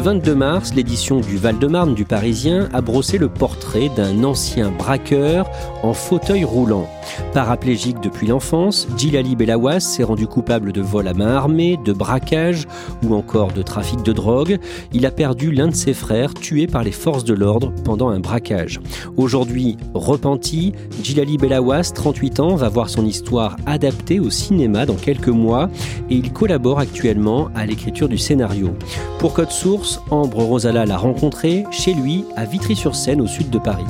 [0.00, 5.46] Le 22 mars, l'édition du Val-de-Marne du Parisien a brossé le portrait d'un ancien braqueur
[5.82, 6.88] en fauteuil roulant.
[7.32, 12.66] Paraplégique depuis l'enfance, Djilali Belawas s'est rendu coupable de vol à main armée, de braquage
[13.04, 14.58] ou encore de trafic de drogue.
[14.92, 18.20] Il a perdu l'un de ses frères tué par les forces de l'ordre pendant un
[18.20, 18.80] braquage.
[19.16, 25.28] Aujourd'hui, repenti, Djilali Belawas, 38 ans, va voir son histoire adaptée au cinéma dans quelques
[25.28, 25.68] mois
[26.10, 28.74] et il collabore actuellement à l'écriture du scénario.
[29.18, 33.84] Pour Code Source, Ambre Rosala l'a rencontré chez lui à Vitry-sur-Seine au sud de Paris.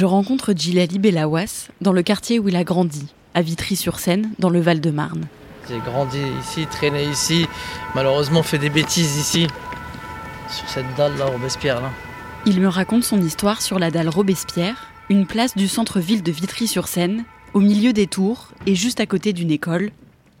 [0.00, 4.58] Je rencontre Djilali Belawas dans le quartier où il a grandi, à Vitry-sur-Seine, dans le
[4.58, 5.26] Val-de-Marne.
[5.68, 7.46] J'ai grandi ici, traîné ici,
[7.94, 9.46] malheureusement fait des bêtises ici,
[10.48, 11.90] sur cette dalle là, Robespierre là.
[12.46, 17.26] Il me raconte son histoire sur la dalle Robespierre, une place du centre-ville de Vitry-sur-Seine,
[17.52, 19.90] au milieu des tours et juste à côté d'une école,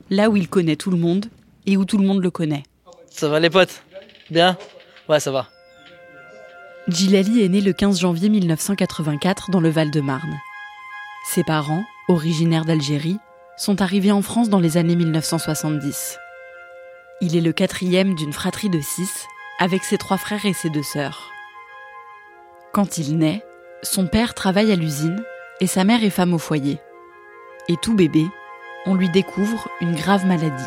[0.08, 1.26] là où il connaît tout le monde
[1.66, 2.62] et où tout le monde le connaît.
[3.10, 3.82] Ça va les potes?
[4.30, 4.56] Bien?
[5.06, 5.50] Ouais, ça va.
[6.90, 10.40] Djilali est né le 15 janvier 1984 dans le Val-de-Marne.
[11.24, 13.18] Ses parents, originaires d'Algérie,
[13.56, 16.18] sont arrivés en France dans les années 1970.
[17.20, 19.26] Il est le quatrième d'une fratrie de six,
[19.60, 21.30] avec ses trois frères et ses deux sœurs.
[22.72, 23.44] Quand il naît,
[23.82, 25.22] son père travaille à l'usine
[25.60, 26.80] et sa mère est femme au foyer.
[27.68, 28.26] Et tout bébé,
[28.86, 30.64] on lui découvre une grave maladie.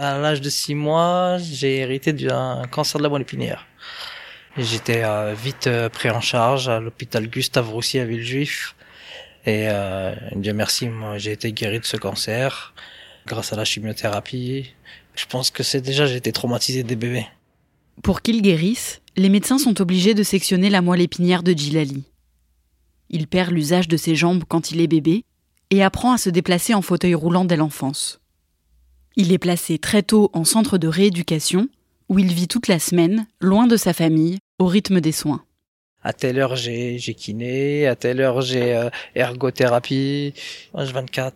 [0.00, 3.66] À l'âge de 6 mois, j'ai hérité d'un cancer de la moelle épinière.
[4.56, 8.76] J'étais euh, vite euh, pris en charge à l'hôpital Gustave Roussy à Villejuif.
[9.44, 12.74] Et euh, Dieu merci, moi j'ai été guéri de ce cancer
[13.26, 14.72] grâce à la chimiothérapie.
[15.16, 17.26] Je pense que c'est déjà j'ai été traumatisé des bébés.
[18.04, 22.04] Pour qu'il guérisse, les médecins sont obligés de sectionner la moelle épinière de Djilali.
[23.10, 25.24] Il perd l'usage de ses jambes quand il est bébé
[25.70, 28.20] et apprend à se déplacer en fauteuil roulant dès l'enfance.
[29.16, 31.68] Il est placé très tôt en centre de rééducation,
[32.08, 35.42] où il vit toute la semaine, loin de sa famille, au rythme des soins.
[36.02, 40.32] À telle heure j'ai j'ai kiné, à telle heure j'ai euh, ergothérapie,
[40.74, 41.32] H24,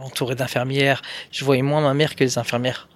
[0.00, 1.00] entouré d'infirmières.
[1.30, 2.88] Je voyais moins ma mère que les infirmières.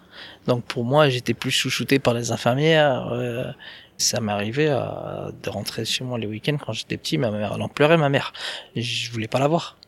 [0.46, 3.08] Donc pour moi j'étais plus chouchouté par les infirmières.
[3.12, 3.50] euh,
[3.98, 7.96] ça m'arrivait de rentrer chez moi les week-ends quand j'étais petit, ma mère elle pleurait
[7.96, 8.34] ma mère.
[8.76, 9.78] Je voulais pas la voir.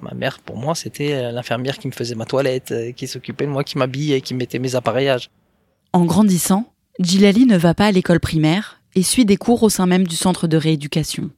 [0.00, 3.46] Ma mère pour moi c'était euh, l'infirmière qui me faisait ma toilette, euh, qui s'occupait
[3.46, 5.30] de moi, qui m'habillait, qui mettait mes appareillages.
[5.92, 9.86] En grandissant, Djilali ne va pas à l'école primaire et suit des cours au sein
[9.86, 11.30] même du centre de rééducation.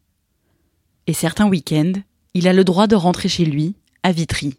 [1.07, 1.93] Et certains week-ends,
[2.35, 4.57] il a le droit de rentrer chez lui, à Vitry.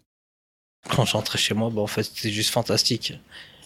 [0.88, 3.14] Quand je rentrais chez moi, bah, en fait, c'était juste fantastique.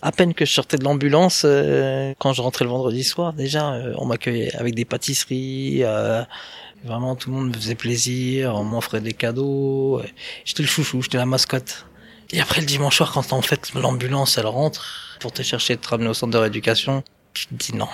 [0.03, 3.75] À peine que je sortais de l'ambulance, euh, quand je rentrais le vendredi soir, déjà,
[3.75, 5.85] euh, on m'accueillait avec des pâtisseries.
[5.85, 6.25] euh,
[6.85, 8.55] vraiment, tout le monde me faisait plaisir.
[8.55, 10.01] On m'offrait des cadeaux.
[10.47, 11.85] J'étais le chouchou, j'étais la mascotte.
[12.33, 15.89] Et après, le dimanche soir, quand en fait l'ambulance, elle rentre pour te chercher, te
[15.89, 17.03] ramener au centre de rééducation,
[17.35, 17.89] tu te dis non.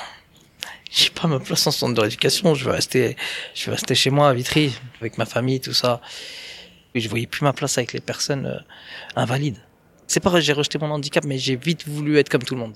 [0.92, 2.54] J'ai pas ma place en centre de rééducation.
[2.54, 3.16] Je vais rester,
[3.54, 6.00] je vais rester chez moi à Vitry, avec ma famille, tout ça.
[6.94, 8.58] Et je voyais plus ma place avec les personnes euh,
[9.16, 9.58] invalides.
[10.06, 12.60] C'est pas que j'ai rejeté mon handicap, mais j'ai vite voulu être comme tout le
[12.60, 12.74] monde.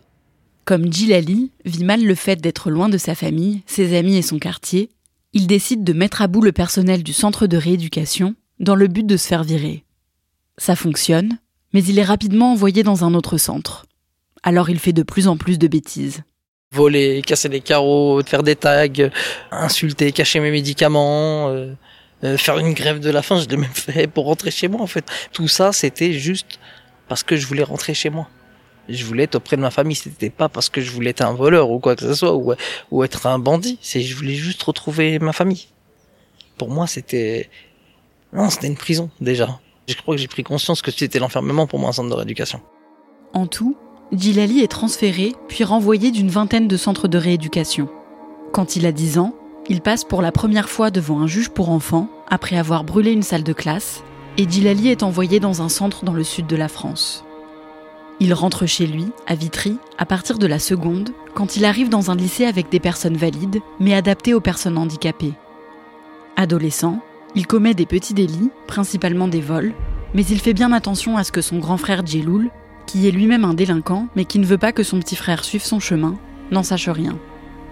[0.64, 4.38] Comme Djilali vit mal le fait d'être loin de sa famille, ses amis et son
[4.38, 4.90] quartier,
[5.32, 9.06] il décide de mettre à bout le personnel du centre de rééducation dans le but
[9.06, 9.84] de se faire virer.
[10.58, 11.38] Ça fonctionne,
[11.72, 13.86] mais il est rapidement envoyé dans un autre centre.
[14.42, 16.22] Alors il fait de plus en plus de bêtises.
[16.72, 18.88] Voler, casser les carreaux, faire des tags,
[19.50, 21.72] insulter, cacher mes médicaments, euh,
[22.22, 24.80] euh, faire une grève de la faim, je l'ai même fait pour rentrer chez moi
[24.80, 25.04] en fait.
[25.32, 26.58] Tout ça, c'était juste
[27.10, 28.28] parce que je voulais rentrer chez moi.
[28.88, 31.34] Je voulais être auprès de ma famille, c'était pas parce que je voulais être un
[31.34, 32.54] voleur ou quoi que ce soit, ou,
[32.92, 35.66] ou être un bandit, c'est je voulais juste retrouver ma famille.
[36.56, 37.50] Pour moi, c'était...
[38.32, 39.58] Non, c'était une prison déjà.
[39.88, 42.60] Je crois que j'ai pris conscience que c'était l'enfermement pour moi un centre de rééducation.
[43.34, 43.76] En tout,
[44.12, 47.88] Djilali est transféré puis renvoyé d'une vingtaine de centres de rééducation.
[48.52, 49.34] Quand il a 10 ans,
[49.68, 53.24] il passe pour la première fois devant un juge pour enfants après avoir brûlé une
[53.24, 54.04] salle de classe
[54.36, 57.24] et Djilali est envoyé dans un centre dans le sud de la France.
[58.20, 62.10] Il rentre chez lui, à Vitry, à partir de la seconde, quand il arrive dans
[62.10, 65.32] un lycée avec des personnes valides, mais adaptées aux personnes handicapées.
[66.36, 67.00] Adolescent,
[67.34, 69.72] il commet des petits délits, principalement des vols,
[70.14, 72.50] mais il fait bien attention à ce que son grand frère Djeloul,
[72.86, 75.64] qui est lui-même un délinquant, mais qui ne veut pas que son petit frère suive
[75.64, 76.16] son chemin,
[76.50, 77.16] n'en sache rien.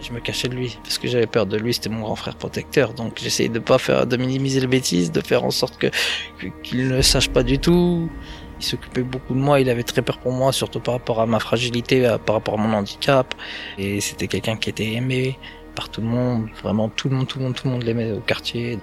[0.01, 2.37] Je me cachais de lui parce que j'avais peur de lui, c'était mon grand frère
[2.37, 2.95] protecteur.
[2.95, 5.89] Donc j'essayais de pas faire, de minimiser les bêtises, de faire en sorte que
[6.63, 8.09] qu'il ne sache pas du tout.
[8.61, 11.27] Il s'occupait beaucoup de moi, il avait très peur pour moi, surtout par rapport à
[11.27, 13.35] ma fragilité, par rapport à mon handicap.
[13.77, 15.39] Et c'était quelqu'un qui était aimé
[15.75, 18.13] par tout le monde, vraiment tout le monde, tout le monde, tout le monde l'aimait
[18.13, 18.79] au quartier.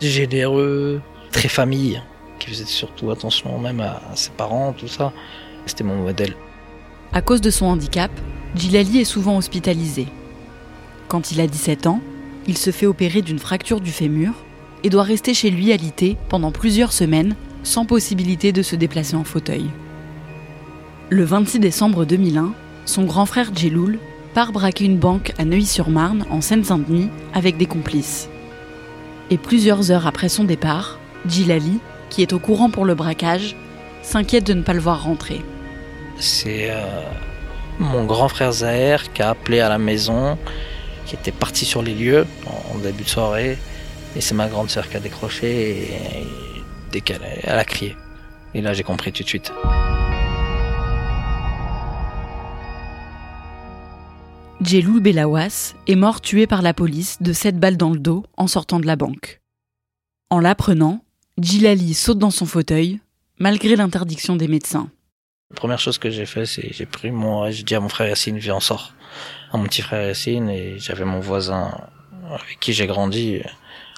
[0.00, 1.02] Généreux,
[1.32, 2.00] très famille,
[2.38, 5.12] qui faisait surtout attention même à ses parents, tout ça.
[5.66, 6.34] C'était mon modèle.
[7.12, 8.10] À cause de son handicap,
[8.54, 10.06] Djilali est souvent hospitalisé.
[11.10, 12.00] Quand il a 17 ans,
[12.46, 14.32] il se fait opérer d'une fracture du fémur
[14.84, 17.34] et doit rester chez lui alité pendant plusieurs semaines
[17.64, 19.66] sans possibilité de se déplacer en fauteuil.
[21.08, 22.52] Le 26 décembre 2001,
[22.84, 23.98] son grand frère Djeloul
[24.34, 28.28] part braquer une banque à Neuilly-sur-Marne en Seine-Saint-Denis avec des complices.
[29.30, 33.56] Et plusieurs heures après son départ, Djilali, qui est au courant pour le braquage,
[34.02, 35.42] s'inquiète de ne pas le voir rentrer.
[36.20, 37.02] C'est euh,
[37.80, 40.38] mon grand frère Zahir qui a appelé à la maison,
[41.10, 42.24] qui était parti sur les lieux
[42.72, 43.58] en début de soirée,
[44.14, 46.26] et c'est ma grande sœur qui a décroché et,
[46.92, 47.96] dès qu'elle elle a crié.
[48.54, 49.52] Et là j'ai compris tout de suite.
[54.60, 58.46] Djelou Belawas est mort tué par la police de 7 balles dans le dos en
[58.46, 59.40] sortant de la banque.
[60.30, 61.02] En l'apprenant,
[61.40, 63.00] Djilali saute dans son fauteuil,
[63.40, 64.90] malgré l'interdiction des médecins.
[65.50, 68.06] La première chose que j'ai fait, c'est j'ai pris mon, j'ai dit à mon frère
[68.06, 68.92] Yassine, viens on sort.
[69.52, 71.72] À mon petit frère Yassine et j'avais mon voisin
[72.30, 73.40] avec qui j'ai grandi,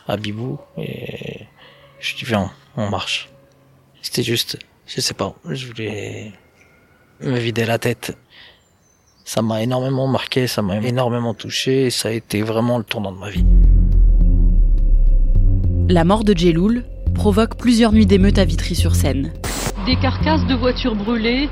[0.09, 1.47] à Bibou et
[2.01, 3.29] je dis viens, on marche.
[4.01, 6.33] C'était juste, je sais pas, je voulais
[7.21, 8.17] me vider la tête.
[9.25, 13.13] Ça m'a énormément marqué, ça m'a énormément touché et ça a été vraiment le tournant
[13.13, 13.45] de ma vie.
[15.89, 16.85] La mort de Djeloul
[17.15, 19.33] provoque plusieurs nuits d'émeutes à Vitry-sur-Seine.
[19.87, 21.49] Des carcasses de voitures brûlées,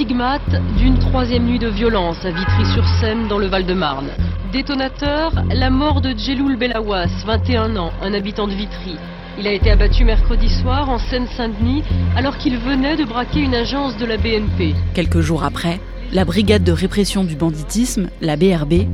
[0.00, 4.08] stigmates d'une troisième nuit de violence à Vitry-sur-Seine dans le Val-de-Marne.
[4.50, 8.96] Détonateur, la mort de Djeloul Belawas, 21 ans, un habitant de Vitry.
[9.38, 11.82] Il a été abattu mercredi soir en Seine-Saint-Denis
[12.16, 14.74] alors qu'il venait de braquer une agence de la BNP.
[14.94, 15.80] Quelques jours après,
[16.14, 18.86] la brigade de répression du banditisme, la BRB,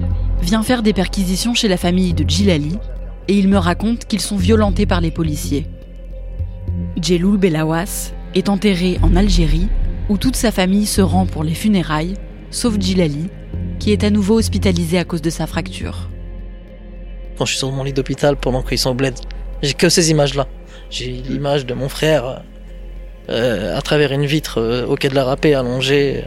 [0.42, 2.78] vient faire des perquisitions chez la famille de Djilali
[3.28, 5.66] et il me raconte qu'ils sont violentés par les policiers.
[7.00, 9.68] Djeloul Belawas est enterré en Algérie
[10.08, 12.14] où toute sa famille se rend pour les funérailles,
[12.50, 13.28] sauf Djilali,
[13.78, 16.08] qui est à nouveau hospitalisé à cause de sa fracture.
[17.36, 19.14] Quand je suis sur mon lit d'hôpital pendant qu'ils sont au bled,
[19.62, 20.46] j'ai que ces images-là.
[20.90, 22.42] J'ai l'image de mon frère
[23.28, 26.22] euh, à travers une vitre euh, au quai de la râpée allongé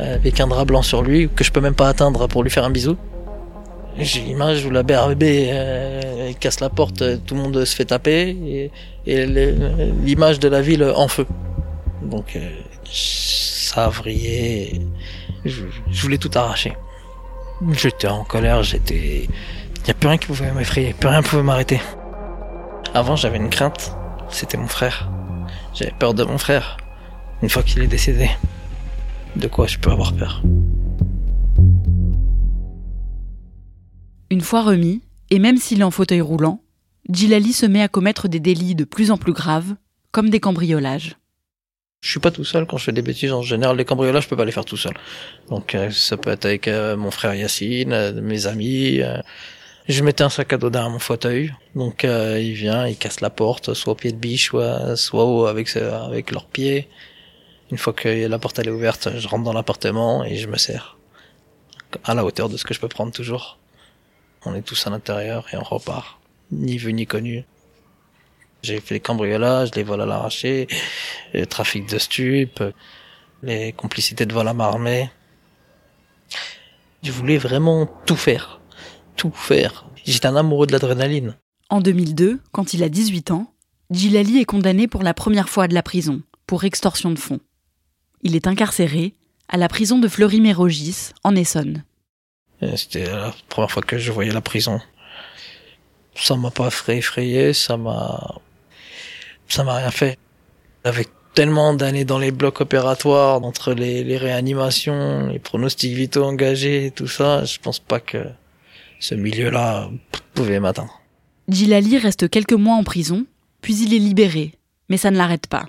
[0.00, 2.50] euh, avec un drap blanc sur lui que je peux même pas atteindre pour lui
[2.50, 2.96] faire un bisou.
[3.98, 8.70] J'ai l'image où la BRB euh, casse la porte, tout le monde se fait taper
[9.06, 9.26] et,
[10.04, 11.26] l'image de la ville en feu.
[12.02, 12.36] Donc
[13.74, 14.80] ça a vrillé.
[15.44, 15.64] Je,
[16.00, 16.74] voulais tout arracher.
[17.72, 19.28] J'étais en colère, j'étais...
[19.76, 21.80] Il n'y a plus rien qui pouvait m'effrayer, plus rien pouvait m'arrêter.
[22.94, 23.96] Avant j'avais une crainte,
[24.28, 25.10] c'était mon frère.
[25.74, 26.76] J'avais peur de mon frère.
[27.42, 28.30] Une fois qu'il est décédé,
[29.34, 30.42] de quoi je peux avoir peur?
[34.30, 36.62] Une fois remis, et même s'il est en fauteuil roulant,
[37.08, 39.74] Djilali se met à commettre des délits de plus en plus graves,
[40.12, 41.16] comme des cambriolages.
[42.04, 43.32] Je suis pas tout seul quand je fais des bêtises.
[43.32, 44.92] En général, les cambriolages, je peux pas les faire tout seul.
[45.48, 49.00] Donc, euh, ça peut être avec euh, mon frère Yacine, euh, mes amis.
[49.88, 51.54] je mettais un sac à dos derrière mon fauteuil.
[51.74, 55.74] Donc, il vient, il casse la porte, soit au pied de biche, soit, soit avec,
[55.76, 56.90] avec leurs pieds.
[57.70, 60.58] Une fois que la porte elle est ouverte, je rentre dans l'appartement et je me
[60.58, 60.98] sers.
[62.04, 63.58] À la hauteur de ce que je peux prendre toujours.
[64.44, 66.18] On est tous à l'intérieur et on repart.
[66.52, 67.46] Ni vu ni connu.
[68.64, 70.68] J'ai fait les cambriolages, les vols à l'arraché,
[71.34, 72.64] le trafic de stupes,
[73.42, 75.10] les complicités de vol à main armée.
[77.02, 78.62] Je voulais vraiment tout faire.
[79.16, 79.84] Tout faire.
[80.06, 81.36] J'étais un amoureux de l'adrénaline.
[81.68, 83.52] En 2002, quand il a 18 ans,
[83.90, 87.40] Gilali est condamné pour la première fois de la prison, pour extorsion de fonds.
[88.22, 89.12] Il est incarcéré
[89.50, 91.84] à la prison de Fleury-Mérogis, en Essonne.
[92.76, 94.80] C'était la première fois que je voyais la prison.
[96.14, 98.40] Ça m'a pas effrayé, ça m'a,
[99.48, 100.18] ça m'a rien fait.
[100.84, 107.08] Avec tellement d'années dans les blocs opératoires, entre les, réanimations, les pronostics vitaux engagés, tout
[107.08, 108.24] ça, je pense pas que
[109.00, 109.90] ce milieu-là
[110.34, 111.00] pouvait m'atteindre.
[111.48, 113.26] Gilali reste quelques mois en prison,
[113.60, 114.52] puis il est libéré,
[114.88, 115.66] mais ça ne l'arrête pas.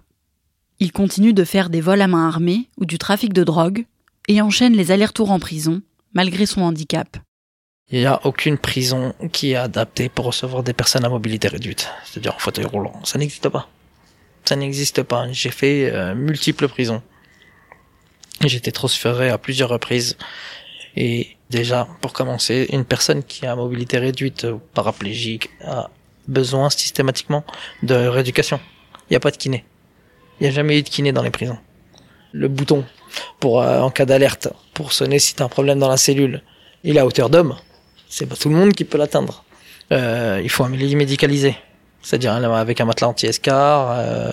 [0.80, 3.86] Il continue de faire des vols à main armée ou du trafic de drogue
[4.28, 5.82] et enchaîne les allers-retours en prison,
[6.14, 7.18] malgré son handicap.
[7.92, 11.88] Il n'y a aucune prison qui est adaptée pour recevoir des personnes à mobilité réduite,
[12.04, 13.00] c'est-à-dire en fauteuil roulant.
[13.04, 13.70] Ça n'existe pas.
[14.44, 15.32] Ça n'existe pas.
[15.32, 17.04] J'ai fait euh, multiples prisons.
[18.44, 20.18] J'ai été transféré à plusieurs reprises.
[20.96, 25.92] Et déjà, pour commencer, une personne qui a mobilité réduite ou paraplégique a
[26.28, 27.46] besoin systématiquement
[27.84, 28.60] de rééducation.
[29.10, 29.64] Il n'y a pas de kiné.
[30.40, 31.60] Il n'y a jamais eu de kiné dans les prisons.
[32.32, 32.84] Le bouton
[33.40, 36.42] pour euh, en cas d'alerte, pour sonner si t'as un problème dans la cellule,
[36.84, 37.56] il est à hauteur d'homme.
[38.18, 39.44] C'est pas tout le monde qui peut l'atteindre.
[39.92, 41.58] Euh, il faut un milieu médicalisé,
[42.02, 44.32] c'est-à-dire avec un matelas anti-escar euh,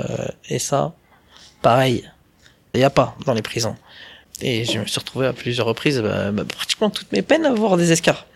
[0.49, 0.95] et ça,
[1.62, 2.09] pareil.
[2.75, 3.75] Il n'y a pas dans les prisons.
[4.41, 7.49] Et je me suis retrouvé à plusieurs reprises, bah, bah, pratiquement toutes mes peines à
[7.49, 8.27] avoir des escars.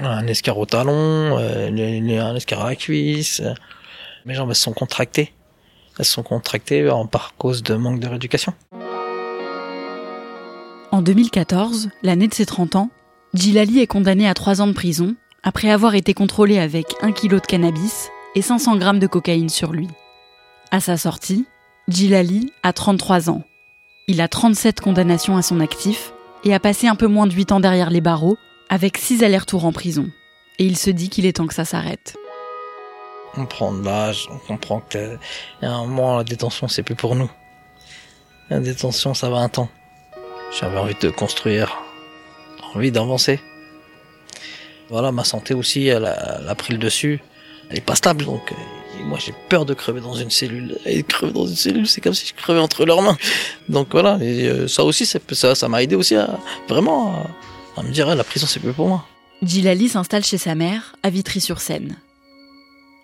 [0.00, 3.42] Un escar au talon, euh, un escar à la cuisse.
[4.26, 5.32] Mes jambes elles sont contractées.
[5.98, 8.54] Elles sont contractées en par cause de manque de rééducation.
[10.92, 12.90] En 2014, l'année de ses 30 ans,
[13.32, 17.34] Gilali est condamné à 3 ans de prison après avoir été contrôlé avec 1 kg
[17.34, 19.86] de cannabis et 500 grammes de cocaïne sur lui.
[20.72, 21.46] À sa sortie,
[21.86, 23.44] Gilali a 33 ans.
[24.08, 27.52] Il a 37 condamnations à son actif et a passé un peu moins de 8
[27.52, 28.36] ans derrière les barreaux
[28.68, 30.10] avec 6 allers-retours en prison.
[30.58, 32.16] Et il se dit qu'il est temps que ça s'arrête.
[33.36, 35.16] On prend de l'âge, on comprend que
[35.62, 37.30] un moment la détention c'est plus pour nous.
[38.48, 39.68] La détention ça va un temps.
[40.58, 41.80] J'avais envie de construire,
[42.74, 43.40] envie d'avancer.
[44.90, 47.20] Voilà, ma santé aussi, elle a, pris le dessus.
[47.70, 50.76] Elle est pas stable, donc euh, moi j'ai peur de crever dans une cellule.
[50.84, 53.16] Et crever dans une cellule, c'est comme si je crevais entre leurs mains.
[53.68, 57.24] Donc voilà, euh, ça aussi, ça, ça m'a aidé aussi à vraiment
[57.76, 59.06] à, me dire, ah, la prison c'est plus pour moi.
[59.42, 61.96] Gilali s'installe chez sa mère, à Vitry-sur-Seine.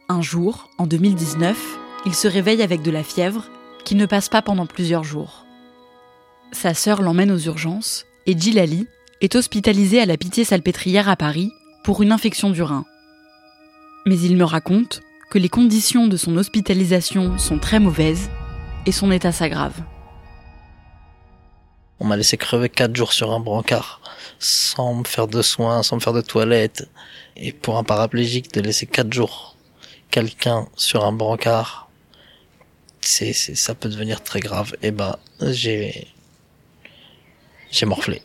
[0.09, 1.57] Un jour, en 2019,
[2.05, 3.47] il se réveille avec de la fièvre
[3.85, 5.47] qui ne passe pas pendant plusieurs jours.
[6.53, 8.87] Sa sœur l'emmène aux urgences et Gilali
[9.21, 11.53] est hospitalisé à la Pitié-Salpêtrière à Paris
[11.85, 12.85] pour une infection du rein.
[14.05, 18.31] Mais il me raconte que les conditions de son hospitalisation sont très mauvaises
[18.87, 19.75] et son état s'aggrave.
[21.99, 24.01] On m'a laissé crever quatre jours sur un brancard,
[24.39, 26.89] sans me faire de soins, sans me faire de toilette.
[27.37, 29.57] Et pour un paraplégique, de laisser quatre jours
[30.11, 31.89] quelqu'un sur un brancard,
[33.01, 34.75] c'est, ça peut devenir très grave.
[34.83, 36.09] Et ben, j'ai,
[37.71, 38.23] j'ai morflé.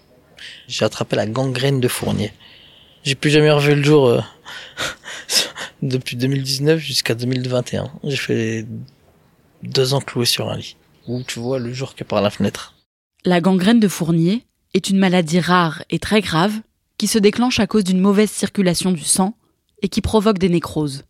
[0.67, 2.33] J'ai attrapé la gangrène de Fournier.
[3.03, 4.21] J'ai plus jamais revu le jour euh,
[5.81, 7.91] depuis 2019 jusqu'à 2021.
[8.03, 8.65] J'ai fait
[9.63, 10.75] deux ans cloué sur un lit.
[11.07, 12.75] Où tu vois le jour que par la fenêtre.
[13.25, 16.53] La gangrène de Fournier est une maladie rare et très grave
[16.97, 19.35] qui se déclenche à cause d'une mauvaise circulation du sang
[19.81, 21.03] et qui provoque des nécroses.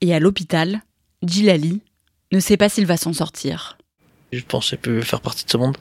[0.00, 0.82] Et à l'hôpital,
[1.22, 1.80] Gilali
[2.30, 3.78] ne sait pas s'il va s'en sortir.
[4.32, 5.76] Je pensais plus faire partie de ce monde.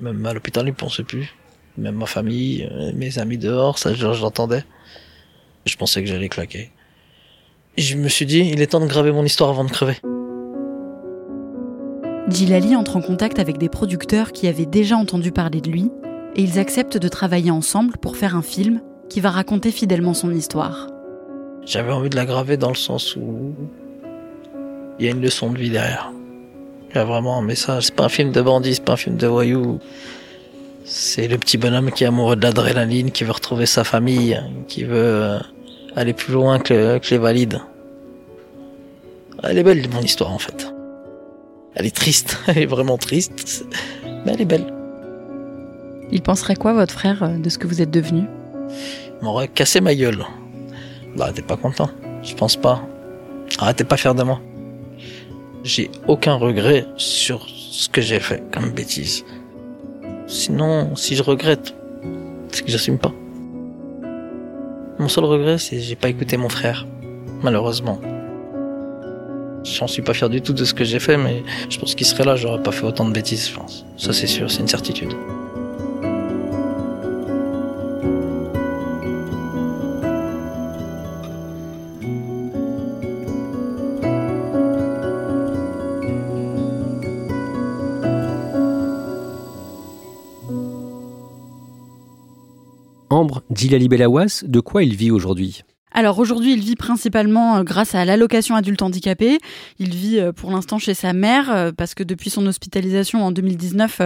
[0.00, 1.34] Même à l'hôpital, ils pensaient plus.
[1.78, 4.64] Même ma famille, euh, mes amis dehors, ça, je l'entendais.
[5.64, 6.70] Je pensais que j'allais claquer.
[7.78, 9.96] je me suis dit, il est temps de graver mon histoire avant de crever.
[12.28, 15.90] Gilali entre en contact avec des producteurs qui avaient déjà entendu parler de lui
[16.36, 20.30] et ils acceptent de travailler ensemble pour faire un film qui va raconter fidèlement son
[20.30, 20.88] histoire.
[21.64, 23.54] J'avais envie de la graver dans le sens où
[24.98, 26.12] il y a une leçon de vie derrière.
[26.90, 27.84] Il y a vraiment un message.
[27.84, 29.78] C'est pas un film de bandit, c'est pas un film de voyou.
[30.84, 34.84] C'est le petit bonhomme qui est amoureux de l'adrénaline, qui veut retrouver sa famille, qui
[34.84, 35.38] veut euh,
[35.96, 37.60] aller plus loin que, les valides.
[39.42, 40.72] Elle est belle, mon histoire, en fait.
[41.74, 43.64] Elle est triste, elle est vraiment triste,
[44.04, 44.72] mais elle est belle.
[46.10, 48.24] Il penserait quoi, votre frère, de ce que vous êtes devenu?
[49.20, 50.24] Il m'aurait cassé ma gueule.
[51.16, 51.90] Bah, t'es pas content.
[52.22, 52.82] Je pense pas.
[53.58, 54.40] Arrêtez pas fier de moi
[55.64, 59.24] j'ai aucun regret sur ce que j'ai fait comme bêtise.
[60.32, 61.74] Sinon, si je regrette,
[62.50, 63.12] c'est que j'assume pas.
[64.98, 66.86] Mon seul regret, c'est que j'ai pas écouté mon frère,
[67.42, 68.00] malheureusement.
[69.62, 72.06] J'en suis pas fier du tout de ce que j'ai fait, mais je pense qu'il
[72.06, 73.84] serait là, j'aurais pas fait autant de bêtises, je pense.
[73.98, 75.12] Ça c'est sûr, c'est une certitude.
[93.12, 95.62] Ambre, Djilali Belawas, de quoi il vit aujourd'hui?
[95.94, 99.38] Alors aujourd'hui, il vit principalement euh, grâce à l'allocation adulte handicapé.
[99.78, 103.30] Il vit euh, pour l'instant chez sa mère euh, parce que depuis son hospitalisation en
[103.30, 104.00] 2019,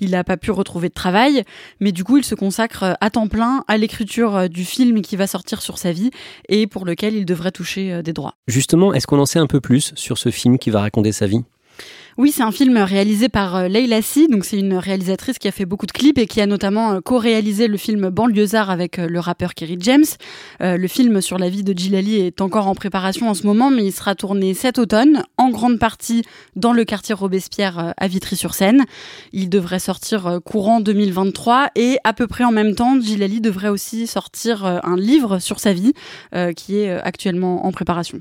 [0.00, 1.44] il n'a pas pu retrouver de travail.
[1.78, 5.28] Mais du coup, il se consacre à temps plein à l'écriture du film qui va
[5.28, 6.10] sortir sur sa vie
[6.48, 8.34] et pour lequel il devrait toucher des droits.
[8.48, 11.26] Justement, est-ce qu'on en sait un peu plus sur ce film qui va raconter sa
[11.26, 11.44] vie?
[12.18, 15.52] Oui, c'est un film réalisé par euh, Leila Si, donc c'est une réalisatrice qui a
[15.52, 19.06] fait beaucoup de clips et qui a notamment euh, co-réalisé le film Banlieusard avec euh,
[19.06, 20.04] le rappeur Kerry James.
[20.58, 23.84] le film sur la vie de Gilali est encore en préparation en ce moment, mais
[23.84, 26.24] il sera tourné cet automne, en grande partie
[26.56, 28.84] dans le quartier Robespierre à Vitry-sur-Seine.
[29.32, 34.08] Il devrait sortir courant 2023 et à peu près en même temps, Gilali devrait aussi
[34.08, 35.92] sortir un livre sur sa vie
[36.56, 38.20] qui est actuellement en préparation.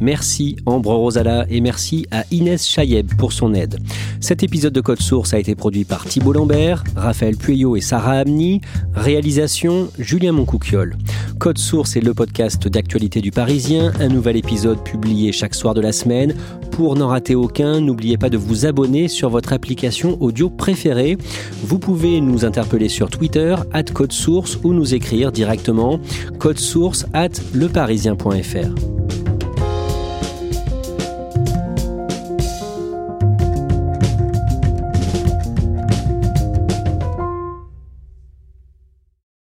[0.00, 3.78] Merci Ambre Rosala et merci à Inès Chayeb pour son aide.
[4.20, 8.18] Cet épisode de Code Source a été produit par Thibault Lambert, Raphaël Pueyo et Sarah
[8.18, 8.60] Amni.
[8.94, 10.96] Réalisation Julien Moncouquiol.
[11.38, 15.80] Code Source est le podcast d'actualité du Parisien, un nouvel épisode publié chaque soir de
[15.80, 16.34] la semaine.
[16.70, 21.16] Pour n'en rater aucun, n'oubliez pas de vous abonner sur votre application audio préférée.
[21.62, 25.98] Vous pouvez nous interpeller sur Twitter, at Code Source, ou nous écrire directement
[26.38, 28.99] code source at leparisien.fr.